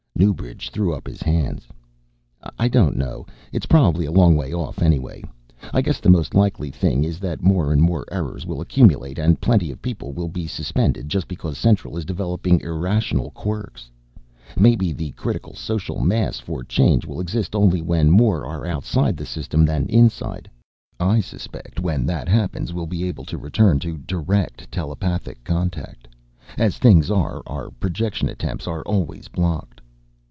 Newbridge 0.13 0.69
threw 0.69 0.93
up 0.93 1.07
his 1.07 1.23
hands. 1.23 1.67
"I 2.59 2.67
don't 2.67 2.95
know 2.95 3.25
it's 3.51 3.65
probably 3.65 4.05
a 4.05 4.11
long 4.11 4.35
way 4.35 4.53
off 4.53 4.79
anyway. 4.83 5.23
I 5.73 5.81
guess 5.81 5.99
the 5.99 6.11
most 6.11 6.35
likely 6.35 6.69
thing 6.69 7.03
is 7.03 7.17
that 7.21 7.41
more 7.41 7.73
and 7.73 7.81
more 7.81 8.05
errors 8.11 8.45
will 8.45 8.61
accumulate 8.61 9.17
and 9.17 9.41
plenty 9.41 9.71
of 9.71 9.81
people 9.81 10.11
will 10.13 10.27
be 10.27 10.45
Suspended 10.45 11.09
just 11.09 11.27
because 11.27 11.57
Central 11.57 11.97
is 11.97 12.05
developing 12.05 12.59
irrational 12.61 13.31
quirks. 13.31 13.89
Maybe 14.55 14.91
the 14.91 15.09
critical 15.13 15.55
social 15.55 15.99
mass 16.01 16.37
for 16.37 16.63
change 16.63 17.03
will 17.07 17.19
exist 17.19 17.55
only 17.55 17.81
when 17.81 18.11
more 18.11 18.45
are 18.45 18.67
outside 18.67 19.17
the 19.17 19.25
System 19.25 19.65
than 19.65 19.87
inside. 19.89 20.47
I 20.99 21.19
suspect 21.21 21.79
when 21.79 22.05
that 22.05 22.29
happens 22.29 22.75
we'll 22.75 22.85
be 22.85 23.05
able 23.07 23.25
to 23.25 23.39
return 23.39 23.79
to 23.79 23.97
direct 23.97 24.71
telepathic 24.71 25.43
contact. 25.43 26.07
As 26.59 26.77
things 26.77 27.09
are, 27.09 27.41
our 27.47 27.71
projection 27.71 28.29
attempts 28.29 28.67
are 28.67 28.83
always 28.83 29.27
blocked." 29.27 29.79